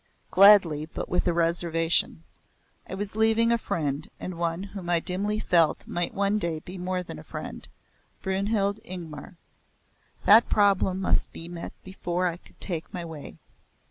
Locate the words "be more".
6.57-7.03